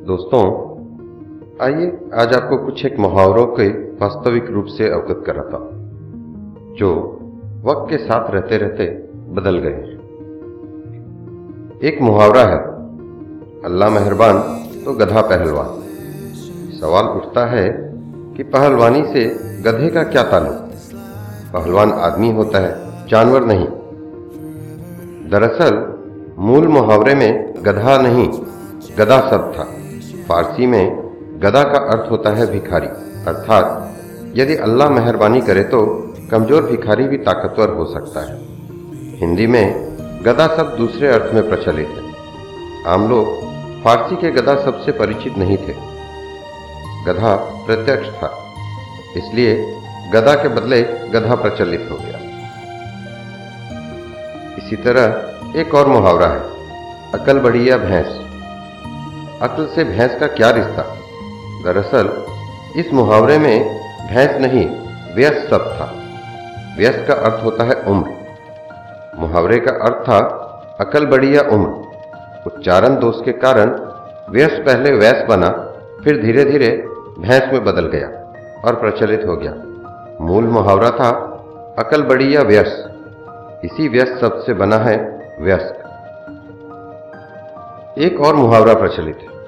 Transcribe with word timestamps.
दोस्तों, 0.00 0.42
आइए 1.62 2.10
आज 2.14 2.34
आपको 2.34 2.56
कुछ 2.56 2.86
एक 2.86 2.98
मुहावरों 2.98 3.46
के 3.46 3.68
वास्तविक 3.68 4.50
रूप 4.50 4.64
से 4.66 4.90
अवगत 4.90 5.22
कराता 5.26 5.70
जो 6.74 7.18
वक्त 7.64 7.90
के 7.90 7.98
साथ 7.98 8.30
रहते 8.30 8.58
रहते 8.58 8.84
बदल 9.32 9.58
गए 9.58 9.98
एक 11.88 12.02
मुहावरा 12.02 12.40
है, 12.40 12.58
अल्लाह 13.64 13.90
मेहरबान 13.90 14.38
तो 14.84 14.92
गधा 14.92 15.20
पहलवान। 15.20 15.66
सवाल 16.80 17.04
उठता 17.04 17.46
है 17.46 17.94
कि 18.36 18.42
पहलवानी 18.42 19.02
से 19.02 19.24
गधे 19.62 19.88
का 19.88 20.02
क्या 20.02 20.22
ताल्लुक? 20.22 20.70
पहलवान 21.52 21.92
आदमी 21.92 22.32
होता 22.32 22.58
है, 22.58 23.06
जानवर 23.08 23.44
नहीं। 23.44 23.66
दरअसल, 25.30 25.98
मूल 26.38 26.68
मुहावरे 26.68 27.14
में 27.14 27.54
गधा 27.62 28.02
नहीं, 28.02 28.28
गधा 28.98 29.30
शब्द 29.30 29.58
था। 29.58 29.76
फारसी 30.30 30.66
में 30.66 30.86
गदा 31.42 31.62
का 31.62 31.78
अर्थ 31.92 32.10
होता 32.10 32.30
है 32.30 32.46
भिखारी। 32.52 32.86
अर्थात, 33.26 33.96
यदि 34.36 34.56
अल्लाह 34.56 34.90
मेहरबानी 34.90 35.40
करे 35.40 35.62
तो 35.62 35.80
कमज़ोर 36.30 36.62
भिखारी 36.62 37.04
भी 37.04 37.16
ताकतवर 37.16 37.68
हो 37.68 37.86
सकता 37.86 38.20
है। 38.20 38.36
हिंदी 39.18 39.46
में, 39.46 39.96
गदा 40.22 40.46
शब्द 40.46 40.76
दूसरे 40.78 41.08
अर्थ 41.08 41.34
में 41.34 41.48
प्रचलित 41.48 41.88
है। 41.88 42.04
आम 42.86 43.08
लोग 43.08 43.26
फारसी 43.84 44.16
के 44.16 44.30
गदा 44.30 44.54
शब्द 44.54 44.82
से 44.86 44.92
परिचित 44.92 45.38
नहीं 45.38 45.56
थे। 45.56 45.74
गधा 47.06 47.34
प्रत्यक्ष 47.66 48.08
था, 48.08 48.30
इसलिए 49.16 49.76
गदा 50.12 50.34
के 50.34 50.48
बदले 50.48 50.82
गधा 50.82 51.34
प्रचलित 51.34 51.88
हो 51.90 51.96
गया। 51.96 52.18
इसी 54.58 54.76
तरह 54.76 55.60
एक 55.60 55.74
और 55.74 55.88
मुहावरा 55.88 56.26
है, 56.26 56.40
अकल 57.14 57.38
बढ़िया 57.38 57.76
भैंस। 57.78 58.29
अक्ल 59.42 59.66
से 59.66 59.84
भैंस 59.84 60.20
का 60.20 60.26
क्या 60.26 60.50
रिश्ता? 60.50 60.82
दरअसल, 61.64 62.24
इस 62.76 62.92
मुहावरे 62.92 63.38
में 63.38 63.64
भैंस 64.06 64.40
नहीं, 64.40 64.70
व्यस्त 65.14 65.50
सब 65.50 65.60
था। 65.60 65.94
व्यस्त 66.78 67.04
का 67.08 67.14
अर्थ 67.14 67.44
होता 67.44 67.64
है 67.64 67.74
उम्र। 67.74 68.10
मुहावरे 69.16 69.58
का 69.58 69.70
अर्थ 69.70 70.08
था 70.08 70.18
अकल 70.80 71.06
बड़ी 71.06 71.36
या 71.36 71.40
उम्र। 71.40 71.68
उच्चारण 72.46 73.00
दोष 73.00 73.22
के 73.24 73.32
कारण 73.32 73.70
व्यस्त 74.30 74.62
पहले 74.66 74.92
वैस 74.92 75.24
बना, 75.28 75.48
फिर 76.04 76.22
धीरे 76.22 76.44
धीरे 76.44 76.70
भैंस 77.18 77.52
में 77.52 77.64
बदल 77.64 77.86
गया 77.86 78.08
और 78.64 78.74
प्रचलित 78.74 79.24
हो 79.26 79.36
गया। 79.36 79.52
मूल 80.20 80.44
मुहावरा 80.44 80.90
था 80.90 81.10
अकल 81.78 82.02
बड़ी 82.02 82.36
या 82.36 82.42
व्यस्त। 82.42 82.96
इसी 83.64 83.88
व्यस्त 83.88 84.18
शब्द 84.20 84.42
से 84.46 84.54
बना 84.54 84.76
है 84.76 84.98
व्यस्त। 85.40 85.76
एक 87.98 88.20
और 88.20 88.34
मुहावरा 88.34 88.74
प्रचलित 88.74 89.18
है। 89.22 89.39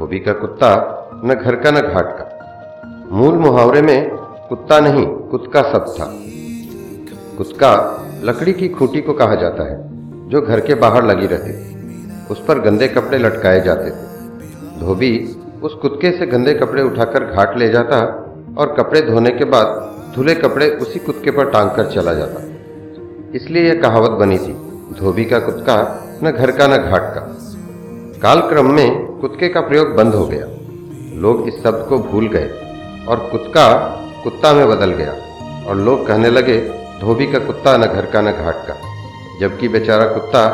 धोबी 0.00 0.18
का 0.18 0.32
कुत्ता, 0.32 0.68
न 1.24 1.34
घर 1.34 1.54
का 1.56 1.70
न 1.70 1.74
घाट 1.74 2.06
का। 2.18 3.08
मूल 3.12 3.34
मुहावरे 3.34 3.82
में 3.82 4.10
कुत्ता 4.48 4.78
नहीं 4.80 5.06
कुत्का 5.06 5.62
सब 5.62 5.86
था। 5.94 6.06
कुत्का 7.36 7.72
लकड़ी 8.24 8.52
की 8.52 8.68
खूटी 8.68 9.00
को 9.00 9.12
कहा 9.12 9.34
जाता 9.34 9.62
है, 9.62 9.76
जो 10.28 10.40
घर 10.40 10.60
के 10.60 10.74
बाहर 10.74 11.04
लगी 11.04 11.26
रहती 11.26 11.52
उस 12.30 12.42
पर 12.44 12.60
गंदे 12.60 12.88
कपड़े 12.88 13.18
लटकाए 13.18 13.60
जाते 13.60 13.90
थे। 13.90 14.80
धोबी 14.80 15.12
उस 15.62 15.74
कुत्के 15.74 16.10
से 16.10 16.26
गंदे 16.26 16.54
कपड़े 16.54 16.82
उठाकर 16.82 17.24
घाट 17.24 17.56
ले 17.58 17.68
जाता 17.68 18.00
और 18.58 18.74
कपड़े 18.78 19.02
धोने 19.02 19.30
के 19.30 19.44
बाद 19.44 19.76
धुले 20.14 20.34
कपड़े 20.34 20.70
उसी 20.70 20.98
कुत्के 20.98 21.30
पर 21.30 21.50
टांग 21.50 21.70
कर 21.70 21.90
चला 21.90 22.14
जाता। 22.14 22.42
इसलिए 23.34 23.68
यह 23.68 23.80
कहावत 23.82 24.18
बनी 24.20 24.38
थी, 24.38 24.52
धोबी 25.00 25.24
का 25.24 25.38
कुत्का 25.38 25.78
न 26.24 26.30
घर 26.30 26.50
का 26.50 26.66
न 26.66 26.78
घाट 26.78 27.14
का। 27.14 27.28
कालक्रम 28.22 28.70
में 28.70 29.09
कुत्के 29.20 29.48
का 29.48 29.60
प्रयोग 29.60 29.94
बंद 29.96 30.14
हो 30.14 30.26
गया। 30.26 30.46
लोग 31.20 31.48
इस 31.48 31.62
शब्द 31.62 31.86
को 31.88 31.98
भूल 32.00 32.28
गए 32.28 32.48
और 33.08 33.28
कुत्का 33.32 33.66
कुत्ता 34.24 34.52
में 34.52 34.68
बदल 34.68 34.92
गया 34.92 35.14
और 35.66 35.76
लोग 35.76 36.06
कहने 36.06 36.30
लगे, 36.30 36.58
धोबी 37.00 37.26
का 37.26 37.38
कुत्ता 37.38 37.76
न 37.76 37.82
घर 37.82 38.06
का 38.06 38.20
न 38.20 38.32
घाट 38.32 38.66
का। 38.66 38.76
जबकि 39.40 39.68
बेचारा 39.68 40.06
कुत्ता 40.06 40.44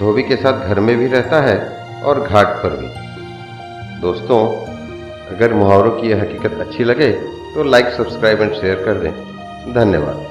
धोबी 0.00 0.22
के 0.22 0.36
साथ 0.36 0.66
घर 0.68 0.80
में 0.80 0.96
भी 0.96 1.06
रहता 1.06 1.40
है 1.40 1.58
और 2.02 2.20
घाट 2.20 2.46
पर 2.62 2.76
भी। 2.76 2.88
दोस्तों, 4.00 4.46
अगर 5.28 5.54
मुहावरों 5.54 5.90
की 5.90 6.10
यह 6.10 6.22
हकीकत 6.22 6.60
अच्छी 6.60 6.84
लगे 6.84 7.10
तो 7.54 7.62
लाइक 7.64 7.86
सब्सक्राइब 7.88 8.42
एंड 8.42 8.52
शेयर 8.52 8.82
कर 8.84 8.94
दें। 8.94 9.12
धन्यवाद। 9.74 10.27